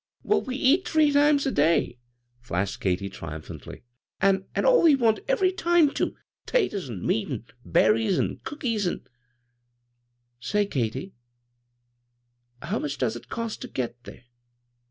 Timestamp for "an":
4.19-4.41, 6.89-7.05, 7.29-7.45, 8.17-8.39, 8.87-9.03